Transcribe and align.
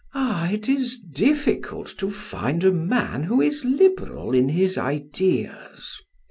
Ah, 0.15 0.49
it 0.49 0.67
is 0.67 0.97
difficult 0.97 1.85
to 1.99 2.09
find 2.09 2.63
a 2.63 2.71
man 2.71 3.21
who 3.21 3.39
is 3.39 3.63
liberal 3.63 4.33
in 4.33 4.49
his 4.49 4.75
ideas! 4.75 6.01